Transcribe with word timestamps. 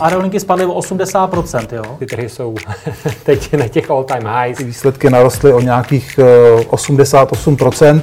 Aerolinky 0.00 0.40
spadly 0.40 0.66
o 0.66 0.80
80%, 0.80 1.66
jo? 1.72 1.96
Ty 1.98 2.06
trhy 2.06 2.28
jsou 2.28 2.54
teď 3.24 3.54
na 3.54 3.68
těch 3.68 3.90
all 3.90 4.04
time 4.04 4.28
highs. 4.40 4.58
Ty 4.58 4.64
výsledky 4.64 5.10
narostly 5.10 5.52
o 5.52 5.60
nějakých 5.60 6.18
88%. 6.70 8.02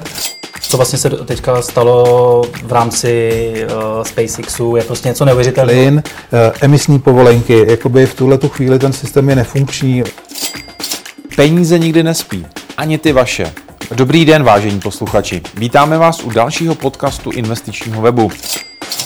Co 0.62 0.78
vlastně 0.78 1.00
se 1.00 1.10
teďka 1.10 1.62
stalo 1.62 2.44
v 2.64 2.72
rámci 2.72 3.54
uh, 3.66 4.04
SpaceXu, 4.04 4.76
je 4.76 4.84
prostě 4.84 5.10
něco 5.10 5.26
neuvěřitelného. 5.26 5.82
Plyn, 5.82 5.96
uh, 5.96 6.40
emisní 6.62 7.00
povolenky, 7.00 7.66
jakoby 7.70 8.06
v 8.06 8.16
tuhle 8.16 8.38
tu 8.38 8.50
chvíli 8.50 8.80
ten 8.80 8.94
systém 8.94 9.30
je 9.30 9.36
nefunkční. 9.36 10.04
Peníze 11.36 11.80
nikdy 11.80 12.04
nespí, 12.04 12.46
ani 12.78 12.98
ty 12.98 13.12
vaše. 13.12 13.54
Dobrý 13.96 14.26
den, 14.26 14.44
vážení 14.44 14.80
posluchači. 14.80 15.42
Vítáme 15.54 15.98
vás 15.98 16.24
u 16.24 16.30
dalšího 16.30 16.76
podcastu 16.76 17.32
investičního 17.32 18.02
webu. 18.02 18.32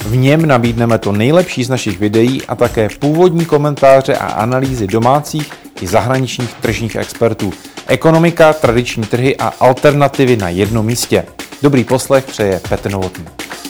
V 0.05 0.15
něm 0.15 0.45
nabídneme 0.45 0.97
to 0.97 1.11
nejlepší 1.11 1.63
z 1.63 1.69
našich 1.69 1.99
videí 1.99 2.45
a 2.45 2.55
také 2.55 2.89
původní 2.99 3.45
komentáře 3.45 4.15
a 4.17 4.27
analýzy 4.27 4.87
domácích 4.87 5.53
i 5.81 5.87
zahraničních 5.87 6.53
tržních 6.53 6.95
expertů. 6.95 7.51
Ekonomika, 7.87 8.53
tradiční 8.53 9.03
trhy 9.03 9.37
a 9.37 9.47
alternativy 9.47 10.37
na 10.37 10.49
jednom 10.49 10.85
místě. 10.85 11.25
Dobrý 11.61 11.83
poslech 11.83 12.25
přeje 12.25 12.61
Petr 12.69 12.91
Novotný. 12.91 13.25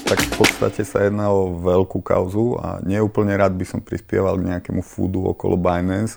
Tak 0.08 0.20
v 0.20 0.38
podstate 0.40 0.88
sa 0.88 1.03
jedná 1.03 1.27
o 1.27 1.52
veľkú 1.52 2.00
kauzu 2.00 2.55
a 2.55 2.80
neúplne 2.80 3.36
rád 3.36 3.59
by 3.59 3.67
som 3.67 3.84
prispieval 3.84 4.39
k 4.39 4.55
nejakému 4.55 4.80
foodu 4.80 5.20
okolo 5.36 5.59
Binance, 5.59 6.16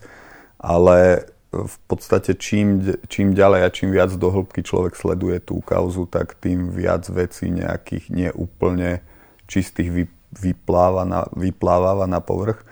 ale 0.63 1.27
v 1.51 1.77
podstate 1.91 2.39
čím, 2.39 2.87
čím 3.11 3.35
ďalej 3.35 3.61
a 3.67 3.69
čím 3.75 3.91
viac 3.91 4.15
do 4.15 4.31
hĺbky 4.31 4.63
človek 4.63 4.95
sleduje 4.95 5.43
tú 5.43 5.59
kauzu, 5.59 6.07
tak 6.07 6.39
tým 6.39 6.71
viac 6.71 7.03
vecí 7.11 7.51
nejakých 7.51 8.15
neúplne 8.15 9.03
čistých 9.51 10.07
vypláva 10.31 11.03
na, 11.03 11.27
vypláva 11.35 12.07
na 12.07 12.23
povrch. 12.23 12.63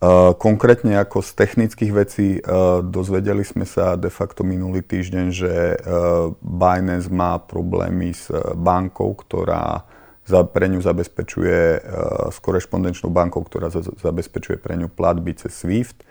Uh, 0.00 0.32
konkrétne 0.32 0.96
ako 0.96 1.20
z 1.20 1.30
technických 1.36 1.92
vecí 1.92 2.28
uh, 2.40 2.80
dozvedeli 2.80 3.44
sme 3.44 3.68
sa 3.68 4.00
de 4.00 4.08
facto 4.08 4.42
minulý 4.42 4.80
týždeň, 4.80 5.26
že 5.28 5.54
uh, 5.76 6.32
Binance 6.40 7.12
má 7.12 7.36
problémy 7.36 8.16
s 8.16 8.32
bankou, 8.58 9.12
ktorá 9.12 9.84
pre 10.30 10.70
ňu 10.70 10.78
zabezpečuje, 10.78 11.82
s 12.30 12.38
korešpondenčnou 12.38 13.10
bankou, 13.10 13.42
ktorá 13.42 13.66
za, 13.66 13.82
zabezpečuje 13.82 14.62
pre 14.62 14.78
ňu 14.78 14.86
platby 14.86 15.34
cez 15.34 15.58
SWIFT. 15.58 16.06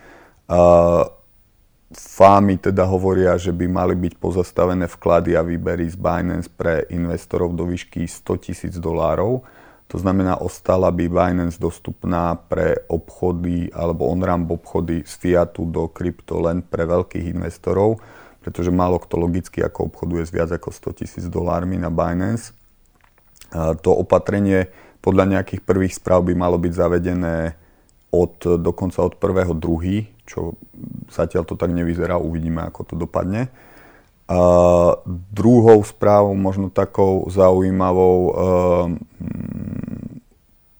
Fámy 1.95 2.59
teda 2.59 2.83
hovoria, 2.83 3.39
že 3.39 3.55
by 3.55 3.65
mali 3.71 3.95
byť 3.95 4.19
pozastavené 4.19 4.91
vklady 4.91 5.39
a 5.39 5.41
výbery 5.41 5.87
z 5.87 5.95
Binance 5.95 6.52
pre 6.52 6.83
investorov 6.91 7.55
do 7.55 7.63
výšky 7.63 8.11
100 8.11 8.45
tisíc 8.45 8.75
dolárov 8.75 9.41
to 9.89 9.97
znamená, 9.97 10.37
ostala 10.37 10.93
by 10.93 11.09
Binance 11.09 11.57
dostupná 11.57 12.37
pre 12.37 12.77
obchody 12.85 13.73
alebo 13.73 14.05
on-ramp 14.13 14.45
obchody 14.53 15.01
z 15.01 15.13
fiatu 15.17 15.65
do 15.65 15.89
krypto 15.89 16.37
len 16.37 16.61
pre 16.61 16.85
veľkých 16.85 17.33
investorov, 17.33 17.97
pretože 18.45 18.69
málo 18.69 19.01
kto 19.01 19.17
logicky 19.17 19.65
ako 19.65 19.89
obchoduje 19.89 20.29
s 20.29 20.31
viac 20.31 20.53
ako 20.53 20.69
100 20.93 20.99
tisíc 21.01 21.25
dolármi 21.25 21.81
na 21.81 21.89
Binance. 21.89 22.53
To 23.81 23.89
opatrenie 23.97 24.69
podľa 25.01 25.25
nejakých 25.25 25.65
prvých 25.65 25.97
správ 25.97 26.21
by 26.29 26.37
malo 26.37 26.61
byť 26.61 26.69
zavedené 26.69 27.57
od, 28.13 28.61
dokonca 28.61 29.01
od 29.01 29.17
1.2., 29.17 30.21
čo 30.29 30.53
zatiaľ 31.09 31.49
to 31.49 31.57
tak 31.57 31.73
nevyzerá, 31.73 32.21
uvidíme, 32.21 32.61
ako 32.61 32.93
to 32.93 32.95
dopadne. 32.95 33.49
A 34.30 34.41
druhou 35.33 35.81
správou, 35.81 36.38
možno 36.38 36.69
takou 36.69 37.25
zaujímavou, 37.33 38.17
ehm, 38.30 39.02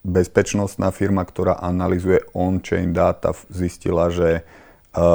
bezpečnostná 0.06 0.94
firma, 0.94 1.26
ktorá 1.26 1.58
analizuje 1.58 2.22
on-chain 2.38 2.94
data, 2.94 3.34
zistila, 3.50 4.14
že 4.14 4.46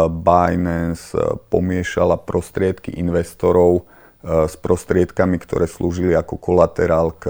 Binance 0.06 1.14
e, 1.14 1.34
pomiešala 1.50 2.22
prostriedky 2.22 2.94
investorov 2.94 3.90
s 4.24 4.56
prostriedkami, 4.56 5.36
ktoré 5.36 5.68
slúžili 5.68 6.16
ako 6.16 6.40
kolaterál 6.40 7.12
k, 7.12 7.28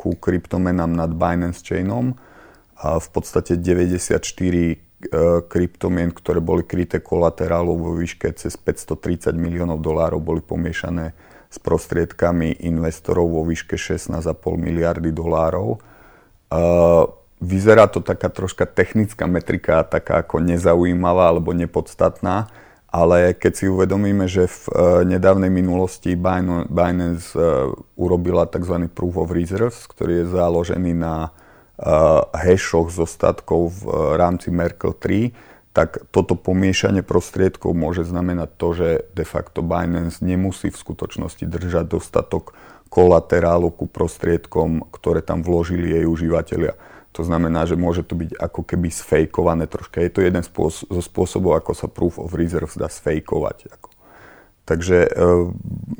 ku 0.00 0.16
kryptomenám 0.16 0.88
nad 0.88 1.12
Binance 1.12 1.60
Chainom. 1.60 2.16
A 2.80 2.96
v 2.96 3.08
podstate 3.12 3.60
94 3.60 4.16
E, 4.16 4.91
kryptomien, 5.50 6.14
ktoré 6.14 6.38
boli 6.38 6.62
kryté 6.62 7.02
kolaterálov 7.02 7.76
vo 7.78 7.92
výške 7.98 8.30
cez 8.38 8.54
530 8.54 9.34
miliónov 9.34 9.82
dolárov, 9.82 10.22
boli 10.22 10.38
pomiešané 10.38 11.16
s 11.52 11.58
prostriedkami 11.60 12.64
investorov 12.64 13.28
vo 13.28 13.42
výške 13.44 13.76
16,5 13.76 14.24
miliardy 14.56 15.12
dolárov. 15.12 15.76
E, 15.76 15.78
vyzerá 17.44 17.90
to 17.92 18.00
taká 18.00 18.32
troška 18.32 18.64
technická 18.64 19.28
metrika, 19.28 19.84
taká 19.84 20.24
ako 20.24 20.40
nezaujímavá 20.40 21.28
alebo 21.28 21.52
nepodstatná, 21.52 22.48
ale 22.88 23.36
keď 23.36 23.52
si 23.52 23.64
uvedomíme, 23.68 24.24
že 24.24 24.48
v 24.48 24.58
e, 24.64 24.72
nedávnej 25.12 25.52
minulosti 25.52 26.16
Binance 26.16 27.36
urobila 28.00 28.48
tzv. 28.48 28.88
Proof 28.88 29.14
of 29.20 29.34
Reserves, 29.34 29.84
ktorý 29.90 30.24
je 30.24 30.32
založený 30.32 30.96
na 30.96 31.36
hashoch 32.36 32.92
zostatkov 32.92 33.72
v 33.80 33.80
e, 33.88 33.92
rámci 34.20 34.52
Merkle 34.52 34.92
3, 34.92 35.32
tak 35.72 36.04
toto 36.12 36.36
pomiešanie 36.36 37.00
prostriedkov 37.00 37.72
môže 37.72 38.04
znamenať 38.04 38.50
to, 38.60 38.68
že 38.76 38.88
de 39.16 39.24
facto 39.24 39.64
Binance 39.64 40.20
nemusí 40.20 40.68
v 40.68 40.76
skutočnosti 40.76 41.48
držať 41.48 41.88
dostatok 41.88 42.52
kolaterálu 42.92 43.72
ku 43.72 43.88
prostriedkom, 43.88 44.84
ktoré 44.92 45.24
tam 45.24 45.40
vložili 45.40 45.96
jej 45.96 46.04
užívateľia. 46.04 46.76
To 47.16 47.24
znamená, 47.24 47.64
že 47.64 47.76
môže 47.76 48.04
to 48.04 48.16
byť 48.16 48.36
ako 48.36 48.60
keby 48.68 48.88
sfejkované 48.92 49.64
troška. 49.64 50.04
Je 50.04 50.12
to 50.12 50.20
jeden 50.24 50.44
zo 50.44 51.00
spôsobov, 51.00 51.56
ako 51.56 51.72
sa 51.72 51.88
Proof 51.88 52.20
of 52.20 52.36
Reserves 52.36 52.76
dá 52.76 52.88
sfejkovať. 52.88 53.72
Ako 53.72 53.91
Takže 54.72 55.04
e, 55.04 55.08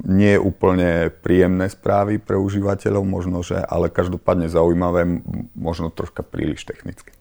nie 0.09 0.33
je 0.33 0.41
úplne 0.41 1.13
príjemné 1.13 1.69
správy 1.69 2.17
pre 2.17 2.41
užívateľov, 2.41 3.05
možno, 3.05 3.45
že, 3.45 3.61
ale 3.61 3.93
každopádně 3.93 4.49
zaujímavé, 4.49 5.21
možno 5.53 5.93
troška 5.93 6.25
příliš 6.25 6.65
technicky. 6.65 7.13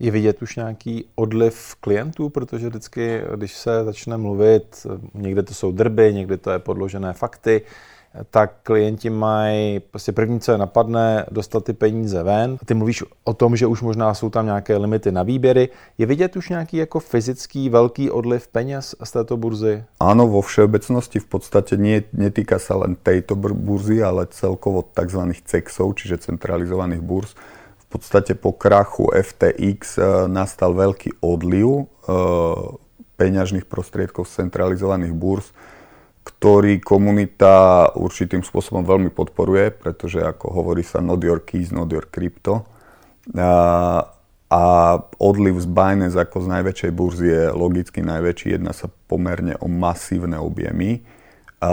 Je 0.00 0.10
vidět 0.10 0.42
už 0.42 0.56
nějaký 0.56 1.04
odliv 1.14 1.74
klientů, 1.80 2.28
protože 2.28 2.68
vždycky, 2.68 3.22
když 3.36 3.54
se 3.54 3.84
začne 3.84 4.16
mluvit, 4.16 4.86
někde 5.14 5.42
to 5.42 5.54
jsou 5.54 5.72
drby, 5.72 6.14
někde 6.14 6.36
to 6.36 6.50
je 6.50 6.58
podložené 6.58 7.12
fakty, 7.12 7.62
tak 8.30 8.52
klienti 8.62 9.10
mají 9.10 9.80
prostě 9.80 10.12
první, 10.12 10.40
co 10.40 10.52
je 10.52 10.58
napadne, 10.58 11.26
dostat 11.30 11.64
ty 11.64 11.72
peníze 11.72 12.22
ven. 12.22 12.58
Ty 12.64 12.74
mluvíš 12.74 13.04
o 13.24 13.34
tom, 13.34 13.56
že 13.56 13.66
už 13.66 13.82
možná 13.82 14.14
jsou 14.14 14.30
tam 14.30 14.46
nějaké 14.46 14.76
limity 14.76 15.12
na 15.12 15.22
výběry. 15.22 15.68
Je 15.98 16.06
vidět 16.06 16.36
už 16.36 16.48
nějaký 16.48 16.76
jako 16.76 17.00
fyzický 17.00 17.68
velký 17.68 18.10
odliv 18.10 18.48
peněz 18.48 18.94
z 19.04 19.10
této 19.10 19.36
burzy? 19.36 19.84
Áno, 20.00 20.26
vo 20.26 20.42
všeobecnosti 20.42 21.22
v 21.22 21.28
podstate 21.30 21.76
nie, 21.78 22.02
netýka 22.10 22.58
sa 22.58 22.74
len 22.82 22.98
tejto 22.98 23.38
burzy, 23.38 24.02
ale 24.02 24.26
celkovo 24.26 24.82
tzv. 24.82 25.22
CEXov, 25.46 25.94
čiže 25.94 26.18
centralizovaných 26.18 27.00
burz. 27.00 27.38
V 27.78 27.86
podstate 27.98 28.34
po 28.34 28.50
krachu 28.50 29.14
FTX 29.14 29.98
eh, 29.98 30.04
nastal 30.26 30.74
veľký 30.74 31.22
odliv 31.22 31.66
e, 31.66 31.82
peňažných 33.18 33.66
prostriedkov 33.66 34.26
z 34.26 34.46
centralizovaných 34.46 35.14
burz 35.14 35.52
ktorý 36.30 36.78
komunita 36.78 37.90
určitým 37.98 38.46
spôsobom 38.46 38.86
veľmi 38.86 39.10
podporuje, 39.10 39.74
pretože 39.74 40.22
ako 40.22 40.54
hovorí 40.54 40.86
sa 40.86 41.02
not 41.02 41.18
your 41.26 41.42
keys, 41.42 41.74
not 41.74 41.90
your 41.90 42.06
crypto. 42.06 42.62
A, 43.34 43.50
a 44.46 44.62
odliv 45.18 45.58
z 45.58 45.66
Binance 45.66 46.14
ako 46.14 46.46
z 46.46 46.46
najväčšej 46.54 46.92
burzy 46.94 47.26
je 47.28 47.44
logicky 47.50 48.00
najväčší, 48.00 48.56
jedná 48.56 48.70
sa 48.70 48.86
pomerne 49.10 49.58
o 49.58 49.66
masívne 49.66 50.38
objemy. 50.38 51.02
A 51.60 51.72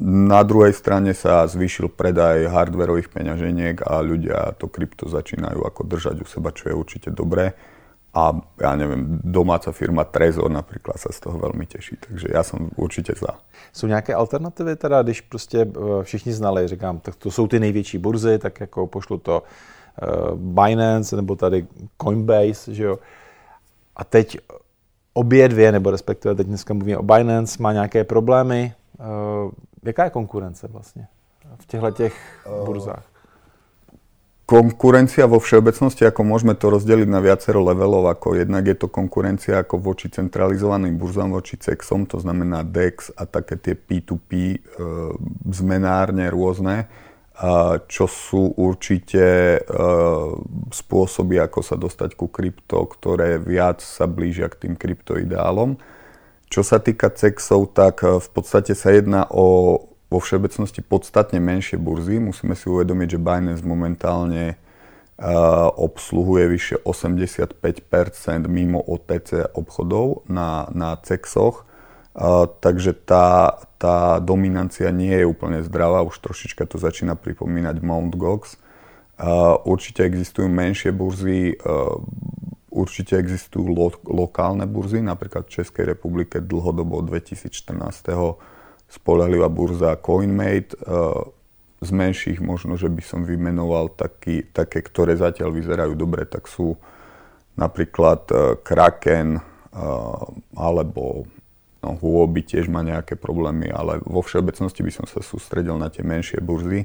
na 0.00 0.40
druhej 0.40 0.72
strane 0.72 1.12
sa 1.12 1.44
zvýšil 1.44 1.92
predaj 1.92 2.48
hardwareových 2.48 3.12
peňaženiek 3.12 3.84
a 3.84 4.00
ľudia 4.00 4.56
to 4.56 4.72
krypto 4.72 5.10
začínajú 5.10 5.60
ako 5.60 5.84
držať 5.84 6.16
u 6.22 6.26
seba, 6.30 6.56
čo 6.56 6.72
je 6.72 6.74
určite 6.78 7.08
dobré 7.12 7.52
a 8.14 8.40
ja 8.60 8.76
neviem, 8.76 9.20
domáca 9.22 9.72
firma 9.72 10.04
Trezor 10.04 10.50
například 10.50 10.98
se 10.98 11.08
z 11.12 11.20
toho 11.20 11.38
velmi 11.38 11.66
těší, 11.66 11.96
takže 12.08 12.28
já 12.34 12.42
jsem 12.42 12.70
určitě 12.76 13.12
za. 13.20 13.38
Jsou 13.72 13.86
nějaké 13.86 14.14
alternativy 14.14 14.76
teda, 14.76 15.02
když 15.02 15.20
prostě 15.20 15.58
eh, 15.60 16.02
všichni 16.02 16.32
znali, 16.32 16.68
říkám, 16.68 16.98
tak 17.00 17.16
to 17.16 17.30
jsou 17.30 17.46
ty 17.46 17.60
největší 17.60 17.98
burzy, 17.98 18.38
tak 18.38 18.60
jako 18.60 18.86
pošlu 18.86 19.18
to 19.18 19.42
uh, 19.42 20.38
Binance 20.38 21.16
nebo 21.16 21.36
tady 21.36 21.66
Coinbase, 22.02 22.74
že 22.74 22.84
jo. 22.84 22.98
A 23.96 24.04
teď 24.04 24.38
obě 25.12 25.48
dvě, 25.48 25.72
nebo 25.72 25.90
respektive 25.90 26.34
teď 26.34 26.46
dneska 26.46 26.74
mluvíme 26.74 26.98
o 26.98 27.02
Binance, 27.02 27.62
má 27.62 27.72
nějaké 27.72 28.04
problémy. 28.04 28.74
Uh, 28.98 29.50
jaká 29.82 30.04
je 30.04 30.10
konkurence 30.10 30.68
vlastně 30.68 31.06
v 31.58 31.66
těchto 31.66 31.90
těch 31.90 32.46
burzách? 32.64 33.04
Konkurencia 34.50 35.30
vo 35.30 35.38
všeobecnosti, 35.38 36.02
ako 36.02 36.26
môžeme 36.26 36.58
to 36.58 36.74
rozdeliť 36.74 37.06
na 37.06 37.22
viacero 37.22 37.62
levelov, 37.62 38.10
ako 38.10 38.34
jednak 38.34 38.66
je 38.66 38.74
to 38.74 38.90
konkurencia 38.90 39.62
ako 39.62 39.78
voči 39.78 40.10
centralizovaným 40.10 40.98
burzám, 40.98 41.30
voči 41.30 41.54
CEXom, 41.54 42.10
to 42.10 42.18
znamená 42.18 42.66
DEX 42.66 43.14
a 43.14 43.30
také 43.30 43.54
tie 43.62 43.78
P2P 43.78 44.30
e, 44.34 44.58
zmenárne 45.54 46.26
rôzne. 46.34 46.90
čo 47.88 48.04
sú 48.04 48.52
určite 48.60 49.56
spôsoby, 50.68 51.40
ako 51.40 51.64
sa 51.64 51.80
dostať 51.80 52.12
ku 52.12 52.28
krypto, 52.28 52.84
ktoré 52.84 53.40
viac 53.40 53.80
sa 53.80 54.04
blížia 54.04 54.52
k 54.52 54.66
tým 54.66 54.74
kryptoideálom. 54.76 55.80
Čo 56.52 56.60
sa 56.60 56.82
týka 56.82 57.08
CEXov, 57.08 57.72
tak 57.72 58.04
v 58.04 58.28
podstate 58.34 58.76
sa 58.76 58.92
jedná 58.92 59.24
o 59.32 59.78
vo 60.10 60.18
všeobecnosti 60.18 60.82
podstatne 60.82 61.38
menšie 61.38 61.78
burzy. 61.78 62.18
Musíme 62.18 62.58
si 62.58 62.66
uvedomiť, 62.66 63.16
že 63.16 63.22
Binance 63.22 63.62
momentálne 63.62 64.58
obsluhuje 65.76 66.48
vyše 66.48 66.76
85% 66.80 67.60
mimo 68.48 68.80
OTC 68.80 69.52
obchodov 69.52 70.24
na, 70.26 70.66
na 70.72 70.96
CEXoch. 70.96 71.68
takže 72.64 72.96
tá, 73.04 73.60
tá 73.76 74.18
dominancia 74.18 74.88
nie 74.88 75.12
je 75.12 75.28
úplne 75.28 75.60
zdravá, 75.60 76.00
už 76.02 76.16
trošička 76.24 76.64
to 76.64 76.80
začína 76.80 77.20
pripomínať 77.20 77.84
Mt. 77.84 78.16
Gox. 78.16 78.56
určite 79.68 80.08
existujú 80.08 80.48
menšie 80.48 80.88
burzy, 80.88 81.60
určite 82.72 83.20
existujú 83.20 83.76
lo, 83.76 83.92
lokálne 84.08 84.64
burzy, 84.64 85.04
napríklad 85.04 85.44
v 85.44 85.60
Českej 85.60 85.84
republike 85.84 86.40
dlhodobo 86.40 87.04
2014 87.04 88.40
spolahlivá 88.90 89.46
burza 89.46 89.94
CoinMate. 89.94 90.74
Eh, 90.74 91.38
z 91.80 91.90
menších 91.96 92.44
možno, 92.44 92.76
že 92.76 92.92
by 92.92 93.00
som 93.00 93.24
vymenoval 93.24 93.96
taký, 93.96 94.44
také, 94.52 94.84
ktoré 94.84 95.16
zatiaľ 95.16 95.48
vyzerajú 95.56 95.96
dobre, 95.96 96.28
tak 96.28 96.44
sú 96.44 96.76
napríklad 97.56 98.28
eh, 98.28 98.38
Kraken 98.60 99.40
eh, 99.40 100.24
alebo 100.58 101.24
no, 101.80 101.96
Huobi 101.96 102.44
tiež 102.44 102.68
má 102.68 102.84
nejaké 102.84 103.16
problémy, 103.16 103.72
ale 103.72 104.04
vo 104.04 104.20
všeobecnosti 104.20 104.84
by 104.84 104.92
som 104.92 105.06
sa 105.08 105.24
sústredil 105.24 105.80
na 105.80 105.88
tie 105.88 106.04
menšie 106.04 106.40
burzy. 106.44 106.84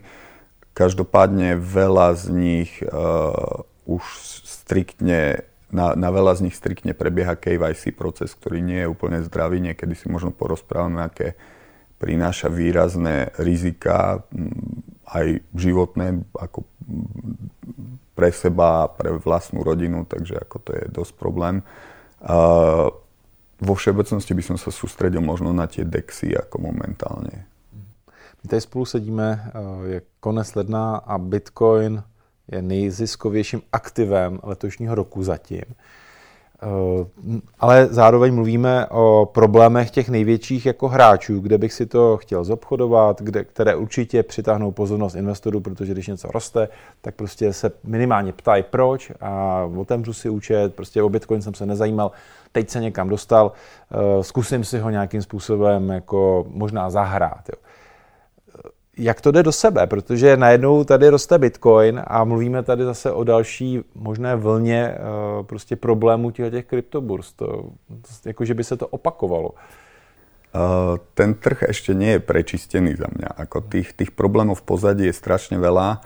Každopádne 0.75 1.55
veľa 1.55 2.19
z 2.19 2.23
nich 2.35 2.83
uh, 2.83 3.63
už 3.87 4.03
striktne, 4.43 5.47
na, 5.71 5.95
na 5.95 6.11
veľa 6.11 6.35
z 6.35 6.51
nich 6.51 6.55
striktne 6.59 6.91
prebieha 6.91 7.39
KYC 7.39 7.95
proces, 7.95 8.35
ktorý 8.35 8.59
nie 8.59 8.83
je 8.83 8.91
úplne 8.91 9.23
zdravý. 9.23 9.63
Niekedy 9.63 9.95
si 9.95 10.11
možno 10.11 10.35
porozprávame, 10.35 10.99
aké 10.99 11.39
prináša 12.05 12.53
výrazné 12.53 13.33
rizika, 13.41 14.21
aj 15.09 15.41
životné, 15.57 16.21
ako 16.37 16.69
pre 18.13 18.29
seba, 18.29 18.85
pre 18.93 19.17
vlastnú 19.17 19.65
rodinu, 19.65 20.05
takže 20.05 20.37
ako 20.37 20.57
to 20.61 20.71
je 20.77 20.83
dosť 20.93 21.13
problém. 21.17 21.65
A 22.21 22.37
vo 23.57 23.73
všeobecnosti 23.73 24.37
by 24.37 24.43
som 24.45 24.57
sa 24.61 24.69
sústredil 24.69 25.25
možno 25.25 25.49
na 25.49 25.65
tie 25.65 25.81
dexy 25.81 26.37
ako 26.37 26.61
momentálne. 26.61 27.49
My 28.43 28.45
tady 28.45 28.61
spolu 28.61 28.85
sedíme, 28.85 29.27
eh, 29.33 29.49
je 29.89 29.99
konec 30.21 30.55
ledna 30.55 31.01
a 31.01 31.17
Bitcoin 31.17 32.03
je 32.47 32.61
nejziskovějším 32.61 33.61
aktivem 33.73 34.39
letošního 34.43 34.95
roku 34.95 35.23
zatím. 35.23 35.65
Eh, 36.63 37.39
ale 37.59 37.87
zároveň 37.91 38.33
mluvíme 38.33 38.87
o 38.87 39.29
problémech 39.33 39.91
těch 39.91 40.09
největších 40.09 40.65
jako 40.65 40.87
hráčů, 40.87 41.39
kde 41.39 41.57
bych 41.57 41.73
si 41.73 41.85
to 41.85 42.17
chtěl 42.17 42.43
zobchodovat, 42.43 43.21
kde, 43.21 43.43
které 43.43 43.75
určitě 43.75 44.23
přitáhnou 44.23 44.71
pozornost 44.71 45.15
investorů, 45.15 45.59
protože 45.59 45.91
když 45.91 46.07
něco 46.07 46.27
roste, 46.27 46.67
tak 47.01 47.15
prostě 47.15 47.53
se 47.53 47.71
minimálně 47.83 48.33
ptají 48.33 48.63
proč 48.69 49.11
a 49.21 49.63
otevřu 49.77 50.13
si 50.13 50.29
účet, 50.29 50.75
prostě 50.75 51.03
o 51.03 51.09
Bitcoin 51.09 51.41
jsem 51.41 51.53
se 51.53 51.65
nezajímal, 51.65 52.11
teď 52.51 52.69
se 52.69 52.79
někam 52.79 53.09
dostal, 53.09 53.51
eh, 53.91 54.23
zkusím 54.23 54.63
si 54.63 54.79
ho 54.79 54.89
nějakým 54.89 55.21
způsobem 55.21 55.89
jako 55.89 56.45
možná 56.49 56.89
zahrát. 56.89 57.49
Jo 57.49 57.65
jak 58.97 59.21
to 59.21 59.31
jde 59.31 59.43
do 59.43 59.51
sebe, 59.51 59.87
protože 59.87 60.37
najednou 60.37 60.83
tady 60.83 61.09
roste 61.09 61.37
Bitcoin 61.37 62.01
a 62.07 62.23
mluvíme 62.23 62.63
tady 62.63 62.83
zase 62.83 63.11
o 63.11 63.23
další 63.23 63.81
možné 63.95 64.35
vlně 64.35 64.95
eh, 64.95 64.99
prostě 65.43 65.75
problémů 65.75 66.31
těch 66.31 66.65
kryptoburs. 66.65 67.33
To, 67.33 67.63
jako, 68.25 68.45
že 68.45 68.53
by 68.53 68.63
se 68.63 68.77
to 68.77 68.87
opakovalo. 68.87 69.49
Uh, 70.55 70.95
ten 71.19 71.35
trh 71.35 71.67
ešte 71.67 71.91
nie 71.91 72.15
je 72.15 72.23
prečistený 72.23 72.95
za 72.95 73.11
mňa. 73.11 73.43
Ako 73.43 73.67
tých, 73.67 73.91
tých 73.91 74.15
problémov 74.15 74.63
v 74.63 74.67
pozadí 74.71 75.03
je 75.03 75.11
strašne 75.11 75.59
veľa. 75.59 75.99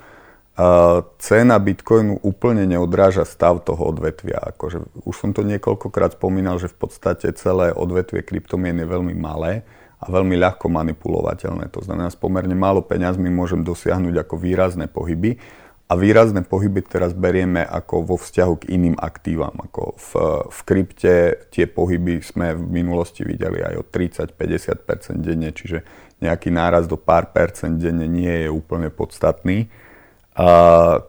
Uh, 0.58 1.06
cena 1.22 1.62
Bitcoinu 1.62 2.18
úplne 2.26 2.66
neodráža 2.66 3.30
stav 3.30 3.62
toho 3.62 3.94
odvetvia. 3.94 4.42
Akože, 4.42 4.82
už 5.06 5.14
som 5.14 5.38
to 5.38 5.46
niekoľkokrát 5.46 6.18
spomínal, 6.18 6.58
že 6.58 6.66
v 6.66 6.82
podstate 6.82 7.30
celé 7.38 7.70
odvetvie 7.78 8.26
kryptomien 8.26 8.74
je 8.74 8.90
veľmi 8.90 9.14
malé 9.14 9.62
a 10.00 10.06
veľmi 10.08 10.40
ľahko 10.40 10.72
manipulovateľné. 10.72 11.68
To 11.76 11.84
znamená, 11.84 12.08
s 12.08 12.16
pomerne 12.16 12.56
málo 12.56 12.80
peňazmi 12.80 13.28
môžem 13.28 13.68
dosiahnuť 13.68 14.16
ako 14.24 14.36
výrazné 14.40 14.88
pohyby 14.88 15.36
a 15.90 15.98
výrazné 15.98 16.46
pohyby 16.46 16.86
teraz 16.86 17.12
berieme 17.12 17.66
ako 17.66 18.14
vo 18.14 18.16
vzťahu 18.16 18.54
k 18.64 18.70
iným 18.80 18.96
aktívam. 18.96 19.58
Ako 19.68 19.98
v, 19.98 20.12
v 20.48 20.60
krypte 20.64 21.14
tie 21.52 21.66
pohyby 21.68 22.24
sme 22.24 22.56
v 22.56 22.64
minulosti 22.84 23.28
videli 23.28 23.60
aj 23.60 23.74
o 23.76 23.84
30-50% 23.84 25.20
denne, 25.20 25.50
čiže 25.52 25.84
nejaký 26.24 26.54
náraz 26.54 26.88
do 26.88 26.96
pár 26.96 27.36
percent 27.36 27.76
denne 27.82 28.08
nie 28.08 28.46
je 28.46 28.50
úplne 28.54 28.88
podstatný. 28.94 29.68
A 30.40 30.48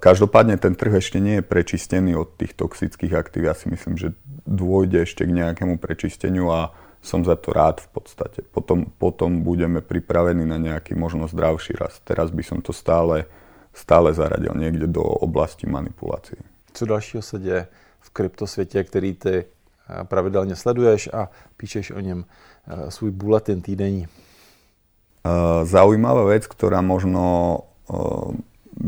každopádne 0.02 0.58
ten 0.58 0.74
trh 0.74 0.98
ešte 0.98 1.22
nie 1.22 1.38
je 1.38 1.46
prečistený 1.46 2.18
od 2.18 2.34
tých 2.34 2.58
toxických 2.58 3.14
aktív. 3.14 3.46
Ja 3.46 3.54
si 3.54 3.70
myslím, 3.70 3.94
že 3.94 4.16
dôjde 4.42 5.06
ešte 5.06 5.22
k 5.22 5.36
nejakému 5.36 5.78
prečisteniu 5.78 6.50
a 6.50 6.74
som 7.00 7.24
za 7.24 7.36
to 7.36 7.52
rád 7.52 7.80
v 7.80 7.88
podstate. 7.96 8.44
Potom, 8.44 8.84
potom 8.84 9.40
budeme 9.40 9.80
pripravení 9.80 10.44
na 10.44 10.60
nejaký 10.60 10.92
možno 10.92 11.24
zdravší 11.28 11.80
rast. 11.80 12.04
Teraz 12.04 12.28
by 12.28 12.44
som 12.44 12.58
to 12.60 12.76
stále, 12.76 13.24
stále 13.72 14.12
zaradil 14.12 14.52
niekde 14.52 14.86
do 14.86 15.00
oblasti 15.02 15.64
manipulácií. 15.66 16.38
Co 16.72 16.86
dalšího 16.86 17.22
se 17.22 17.38
děje 17.38 17.66
v 18.00 18.10
kryptosvětě, 18.10 18.84
který 18.84 19.14
ty 19.14 19.34
eh, 19.44 20.04
pravidelně 20.04 20.56
sleduješ 20.56 21.08
a 21.12 21.28
píšeš 21.56 21.90
o 21.90 22.00
něm 22.00 22.24
eh, 22.24 22.90
svůj 22.90 23.10
bulletin 23.10 23.62
týdenní? 23.62 24.06
Eh, 24.06 25.64
zaujímavá 25.66 26.24
vec, 26.24 26.46
ktorá 26.46 26.80
možno 26.80 27.64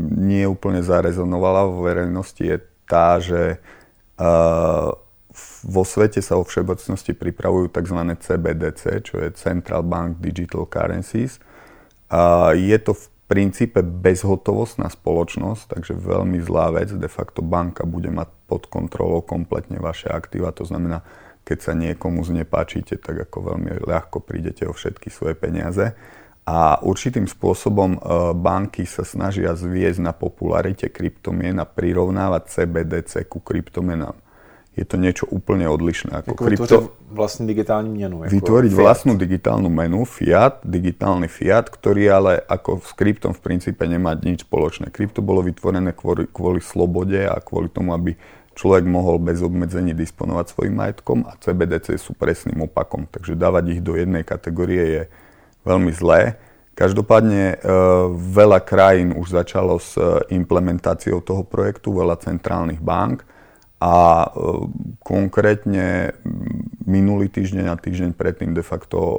nie 0.01 0.47
úplne 0.47 0.81
zarezonovala 0.81 1.67
vo 1.69 1.85
verejnosti, 1.85 2.41
je 2.41 2.57
tá, 2.87 3.19
že 3.19 3.59
vo 5.63 5.87
svete 5.87 6.19
sa 6.19 6.35
vo 6.35 6.43
všeobecnosti 6.43 7.15
pripravujú 7.15 7.71
tzv. 7.71 7.99
CBDC, 8.19 8.81
čo 9.07 9.15
je 9.23 9.31
Central 9.31 9.87
Bank 9.87 10.19
Digital 10.19 10.67
Currencies. 10.67 11.39
A 12.11 12.51
je 12.53 12.75
to 12.83 12.93
v 12.93 13.03
princípe 13.31 13.79
bezhotovostná 13.81 14.91
spoločnosť, 14.91 15.71
takže 15.71 15.93
veľmi 15.95 16.43
zlá 16.43 16.75
vec. 16.75 16.91
De 16.91 17.07
facto 17.07 17.39
banka 17.39 17.87
bude 17.87 18.11
mať 18.11 18.29
pod 18.45 18.67
kontrolou 18.67 19.23
kompletne 19.23 19.79
vaše 19.79 20.11
aktíva, 20.11 20.53
to 20.53 20.67
znamená, 20.67 21.01
keď 21.47 21.57
sa 21.59 21.73
niekomu 21.75 22.23
znepáčite, 22.23 22.99
tak 22.99 23.27
ako 23.27 23.55
veľmi 23.55 23.83
ľahko 23.83 24.23
prídete 24.23 24.67
o 24.67 24.75
všetky 24.75 25.09
svoje 25.09 25.35
peniaze. 25.35 25.95
A 26.43 26.75
určitým 26.83 27.23
spôsobom 27.23 27.95
e, 27.95 27.99
banky 28.35 28.83
sa 28.83 29.07
snažia 29.07 29.55
zviesť 29.55 30.03
na 30.03 30.11
popularite 30.11 30.91
kryptomien 30.91 31.55
a 31.55 31.63
prirovnávať 31.63 32.51
CBDC 32.51 33.31
ku 33.31 33.39
kryptomenám 33.39 34.19
je 34.73 34.85
to 34.89 34.97
niečo 34.97 35.29
úplne 35.29 35.69
odlišné. 35.69 36.25
Ako, 36.25 36.33
ako 36.33 36.41
krypto... 36.49 36.77
vlastnú 37.13 37.45
digitálnu 37.45 37.93
menu. 37.93 38.25
Ako 38.25 38.33
vytvoriť 38.33 38.71
fiat. 38.73 38.81
vlastnú 38.81 39.13
digitálnu 39.13 39.69
menu, 39.69 40.01
fiat, 40.01 40.65
digitálny 40.65 41.29
fiat, 41.29 41.69
ktorý 41.69 42.03
ale 42.09 42.31
ako 42.41 42.81
s 42.81 42.91
kryptom 42.97 43.37
v 43.37 43.41
princípe 43.45 43.85
nemá 43.85 44.17
nič 44.17 44.49
spoločné. 44.49 44.89
Krypto 44.89 45.21
bolo 45.21 45.45
vytvorené 45.45 45.93
kvôli, 45.93 46.25
kvôli 46.25 46.57
slobode 46.57 47.21
a 47.21 47.37
kvôli 47.37 47.69
tomu, 47.69 47.93
aby 47.93 48.17
človek 48.57 48.81
mohol 48.89 49.21
bez 49.21 49.45
obmedzení 49.45 49.93
disponovať 49.93 50.57
svojim 50.57 50.73
majetkom 50.73 51.29
a 51.29 51.37
CBDC 51.37 51.93
sú 52.01 52.17
presným 52.17 52.65
opakom. 52.65 53.05
Takže 53.05 53.37
dávať 53.37 53.77
ich 53.77 53.81
do 53.85 53.93
jednej 53.93 54.25
kategórie 54.25 54.81
je 54.81 55.03
veľmi 55.69 55.93
zlé. 55.93 56.41
Každopádne 56.73 57.43
e, 57.53 57.55
veľa 58.17 58.57
krajín 58.65 59.13
už 59.13 59.37
začalo 59.37 59.77
s 59.77 59.93
e, 59.93 60.33
implementáciou 60.33 61.21
toho 61.21 61.45
projektu, 61.45 61.93
veľa 61.93 62.17
centrálnych 62.17 62.81
bank 62.81 63.21
a 63.83 63.95
e, 64.23 64.27
konkrétne 65.03 66.15
minulý 66.87 67.27
týždeň 67.27 67.67
a 67.67 67.75
týždeň 67.75 68.15
predtým 68.15 68.55
de 68.55 68.63
facto 68.63 68.99
e, 69.03 69.17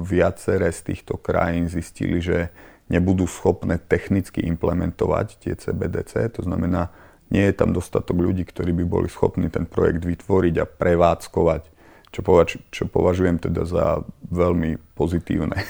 viaceré 0.00 0.72
z 0.72 0.80
týchto 0.88 1.20
krajín 1.20 1.68
zistili, 1.68 2.24
že 2.24 2.48
nebudú 2.88 3.28
schopné 3.28 3.76
technicky 3.76 4.40
implementovať 4.48 5.26
tie 5.36 5.52
CBDC. 5.52 6.40
To 6.40 6.48
znamená, 6.48 6.88
nie 7.28 7.44
je 7.44 7.54
tam 7.60 7.76
dostatok 7.76 8.16
ľudí, 8.16 8.48
ktorí 8.48 8.72
by 8.72 8.84
boli 8.88 9.08
schopní 9.12 9.52
ten 9.52 9.68
projekt 9.68 10.08
vytvoriť 10.08 10.54
a 10.62 10.70
prevádzkovať, 10.70 11.62
čo, 12.08 12.20
považ, 12.24 12.56
čo 12.72 12.88
považujem 12.88 13.36
teda 13.36 13.68
za 13.68 14.00
veľmi 14.32 14.80
pozitívne. 14.96 15.60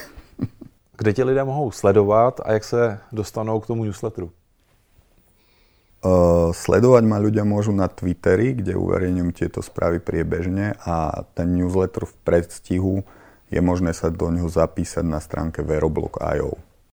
Kde 0.97 1.13
ti 1.13 1.23
lidé 1.25 1.45
mohou 1.45 1.75
sledovat 1.75 2.41
a 2.45 2.53
jak 2.53 2.65
se 2.65 2.99
dostanou 3.13 3.61
k 3.61 3.67
tomu 3.67 3.85
newsletteru? 3.85 4.31
Sledovať 6.53 7.05
ma 7.09 7.19
ľudia 7.19 7.43
môžu 7.43 7.73
na 7.73 7.89
Twitteri, 7.89 8.53
kde 8.53 8.77
uverejňujem 8.77 9.31
tieto 9.33 9.65
správy 9.65 9.99
priebežne 9.99 10.77
a 10.85 11.25
ten 11.35 11.57
newsletter 11.57 12.05
v 12.05 12.15
predstihu 12.23 12.95
je 13.51 13.61
možné 13.63 13.95
sa 13.97 14.13
do 14.13 14.29
neho 14.31 14.47
zapísať 14.47 15.03
na 15.03 15.19
stránke 15.19 15.65
veroblog.io. 15.65 16.76